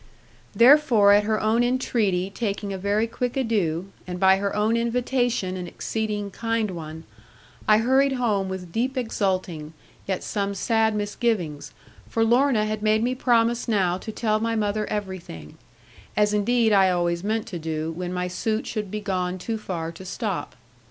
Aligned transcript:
Therefore 0.55 1.11
at 1.11 1.25
her 1.25 1.39
own 1.39 1.63
entreaty 1.63 2.31
taking 2.31 2.73
a 2.73 2.77
very 2.79 3.05
quick 3.05 3.37
adieu, 3.37 3.89
and 4.07 4.19
by 4.19 4.37
her 4.37 4.55
own 4.55 4.75
invitation 4.75 5.55
an 5.55 5.67
exceeding 5.67 6.31
kind 6.31 6.71
one, 6.71 7.03
I 7.67 7.77
hurried 7.77 8.13
home 8.13 8.49
with 8.49 8.71
deep 8.71 8.97
exulting, 8.97 9.75
yet 10.07 10.23
some 10.23 10.55
sad 10.55 10.95
misgivings, 10.95 11.71
for 12.09 12.23
Lorna 12.23 12.65
had 12.65 12.81
made 12.81 13.03
me 13.03 13.13
promise 13.13 13.67
now 13.67 13.99
to 13.99 14.11
tell 14.11 14.39
my 14.39 14.55
mother 14.55 14.87
everything; 14.89 15.59
as 16.17 16.33
indeed 16.33 16.73
I 16.73 16.89
always 16.89 17.23
meant 17.23 17.45
to 17.49 17.59
do, 17.59 17.91
when 17.91 18.11
my 18.11 18.27
suit 18.27 18.65
should 18.65 18.89
be 18.89 19.01
gone 19.01 19.37
too 19.37 19.59
far 19.59 19.91
to 19.91 20.03
stop. 20.03 20.55